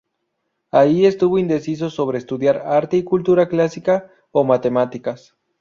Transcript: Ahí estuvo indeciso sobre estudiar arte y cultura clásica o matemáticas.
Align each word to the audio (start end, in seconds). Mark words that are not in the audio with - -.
Ahí 0.71 1.05
estuvo 1.05 1.37
indeciso 1.37 1.91
sobre 1.91 2.17
estudiar 2.17 2.63
arte 2.65 2.97
y 2.97 3.03
cultura 3.03 3.47
clásica 3.47 4.09
o 4.31 4.43
matemáticas. 4.43 5.35